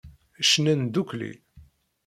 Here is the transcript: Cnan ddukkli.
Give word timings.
Cnan 0.49 0.81
ddukkli. 0.85 1.31